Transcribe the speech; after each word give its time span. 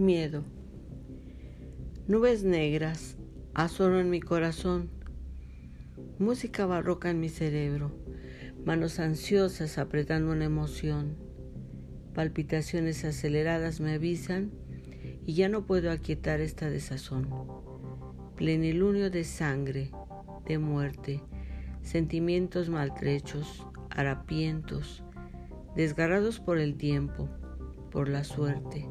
Miedo. 0.00 0.44
Nubes 2.08 2.42
negras 2.42 3.18
asoran 3.52 4.08
mi 4.08 4.22
corazón. 4.22 4.88
Música 6.18 6.64
barroca 6.64 7.10
en 7.10 7.20
mi 7.20 7.28
cerebro. 7.28 7.92
Manos 8.64 8.98
ansiosas 8.98 9.76
apretando 9.76 10.32
una 10.32 10.46
emoción. 10.46 11.16
Palpitaciones 12.14 13.04
aceleradas 13.04 13.80
me 13.80 13.92
avisan 13.92 14.52
y 15.26 15.34
ya 15.34 15.50
no 15.50 15.66
puedo 15.66 15.90
aquietar 15.90 16.40
esta 16.40 16.70
desazón. 16.70 17.28
Plenilunio 18.36 19.10
de 19.10 19.24
sangre, 19.24 19.90
de 20.46 20.56
muerte, 20.56 21.20
sentimientos 21.82 22.70
maltrechos, 22.70 23.66
harapientos, 23.90 25.04
desgarrados 25.76 26.40
por 26.40 26.56
el 26.56 26.76
tiempo, 26.78 27.28
por 27.90 28.08
la 28.08 28.24
suerte 28.24 28.88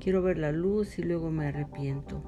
Quiero 0.00 0.22
ver 0.22 0.38
la 0.38 0.52
luz 0.52 0.98
y 0.98 1.02
luego 1.02 1.30
me 1.30 1.48
arrepiento. 1.48 2.22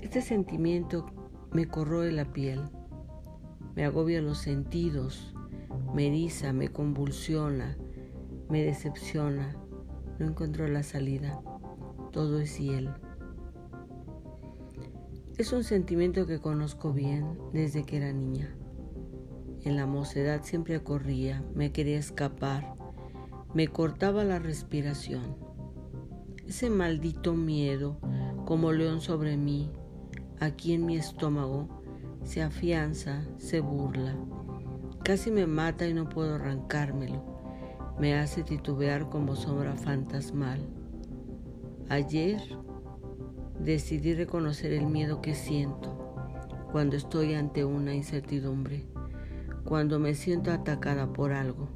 Este 0.00 0.22
sentimiento 0.22 1.06
me 1.52 1.66
corroe 1.66 2.10
la 2.12 2.32
piel, 2.32 2.60
me 3.74 3.84
agobia 3.84 4.20
los 4.20 4.38
sentidos, 4.38 5.34
me 5.94 6.08
eriza, 6.08 6.52
me 6.52 6.68
convulsiona, 6.68 7.78
me 8.48 8.62
decepciona. 8.62 9.56
No 10.18 10.26
encuentro 10.26 10.68
la 10.68 10.82
salida. 10.82 11.40
Todo 12.12 12.38
es 12.38 12.58
hiel. 12.58 12.90
Es 15.38 15.52
un 15.52 15.64
sentimiento 15.64 16.26
que 16.26 16.38
conozco 16.38 16.92
bien 16.92 17.38
desde 17.52 17.84
que 17.84 17.96
era 17.96 18.12
niña. 18.12 18.54
En 19.62 19.76
la 19.76 19.86
mocedad 19.86 20.42
siempre 20.44 20.82
corría, 20.82 21.42
me 21.54 21.72
quería 21.72 21.98
escapar, 21.98 22.76
me 23.54 23.66
cortaba 23.66 24.22
la 24.22 24.38
respiración. 24.38 25.53
Ese 26.46 26.68
maldito 26.68 27.32
miedo, 27.32 27.96
como 28.44 28.70
león 28.70 29.00
sobre 29.00 29.38
mí, 29.38 29.70
aquí 30.40 30.74
en 30.74 30.84
mi 30.84 30.98
estómago, 30.98 31.68
se 32.22 32.42
afianza, 32.42 33.24
se 33.38 33.60
burla. 33.60 34.14
Casi 35.02 35.30
me 35.30 35.46
mata 35.46 35.86
y 35.86 35.94
no 35.94 36.10
puedo 36.10 36.34
arrancármelo. 36.34 37.24
Me 37.98 38.14
hace 38.14 38.42
titubear 38.42 39.08
como 39.08 39.36
sombra 39.36 39.74
fantasmal. 39.74 40.60
Ayer 41.88 42.42
decidí 43.58 44.12
reconocer 44.12 44.74
el 44.74 44.86
miedo 44.86 45.22
que 45.22 45.34
siento 45.34 46.66
cuando 46.72 46.96
estoy 46.96 47.32
ante 47.32 47.64
una 47.64 47.94
incertidumbre, 47.94 48.84
cuando 49.64 49.98
me 49.98 50.14
siento 50.14 50.52
atacada 50.52 51.10
por 51.10 51.32
algo, 51.32 51.70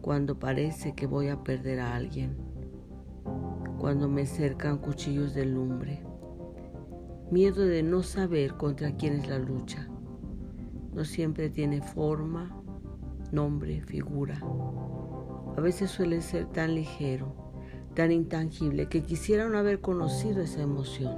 cuando 0.00 0.38
parece 0.38 0.94
que 0.94 1.06
voy 1.06 1.28
a 1.28 1.42
perder 1.42 1.80
a 1.80 1.94
alguien 1.94 2.45
cuando 3.78 4.08
me 4.08 4.26
cercan 4.26 4.78
cuchillos 4.78 5.34
de 5.34 5.44
lumbre. 5.46 6.02
Miedo 7.30 7.66
de 7.66 7.82
no 7.82 8.02
saber 8.02 8.54
contra 8.54 8.96
quién 8.96 9.14
es 9.14 9.28
la 9.28 9.38
lucha. 9.38 9.88
No 10.94 11.04
siempre 11.04 11.50
tiene 11.50 11.82
forma, 11.82 12.62
nombre, 13.32 13.82
figura. 13.82 14.40
A 15.56 15.60
veces 15.60 15.90
suele 15.90 16.22
ser 16.22 16.46
tan 16.46 16.74
ligero, 16.74 17.52
tan 17.94 18.12
intangible, 18.12 18.88
que 18.88 19.02
quisiera 19.02 19.48
no 19.48 19.58
haber 19.58 19.80
conocido 19.80 20.42
esa 20.42 20.62
emoción. 20.62 21.16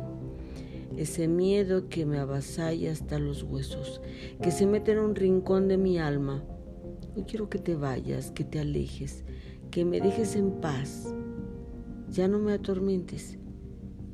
Ese 0.97 1.29
miedo 1.29 1.89
que 1.89 2.07
me 2.07 2.19
avasalla 2.19 2.91
hasta 2.91 3.19
los 3.19 3.45
huesos, 3.45 4.01
que 4.43 4.51
se 4.51 4.67
mete 4.67 4.93
en 4.93 4.99
un 4.99 5.15
rincón 5.15 5.69
de 5.69 5.77
mi 5.77 5.99
alma. 5.99 6.43
Hoy 7.15 7.25
quiero 7.25 7.49
que 7.49 7.59
te 7.59 7.77
vayas, 7.77 8.31
que 8.33 8.45
te 8.45 8.59
alejes, 8.59 9.25
que 9.71 9.85
me 9.85 10.01
dejes 10.01 10.35
en 10.35 10.61
paz 10.61 11.15
ya 12.11 12.29
no 12.29 12.39
me 12.39 12.53
atormentes. 12.53 13.39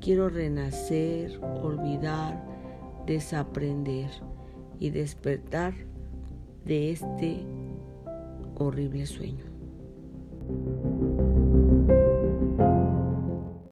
Quiero 0.00 0.28
renacer, 0.28 1.38
olvidar, 1.62 2.44
desaprender 3.06 4.10
y 4.78 4.90
despertar 4.90 5.74
de 6.64 6.90
este 6.90 7.46
horrible 8.56 9.06
sueño. 9.06 9.53